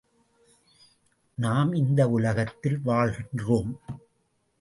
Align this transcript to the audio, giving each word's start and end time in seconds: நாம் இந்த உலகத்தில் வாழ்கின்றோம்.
நாம் 1.37 1.73
இந்த 1.73 2.09
உலகத்தில் 2.09 2.79
வாழ்கின்றோம். 2.85 3.71